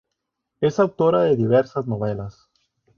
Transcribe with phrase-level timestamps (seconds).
[0.61, 2.49] Es autora de diversas novelas.